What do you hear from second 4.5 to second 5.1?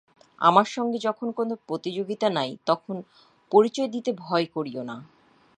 করিয়ো না।